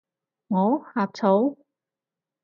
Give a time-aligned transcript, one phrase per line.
[0.47, 0.79] 我？
[0.95, 1.59] 呷醋？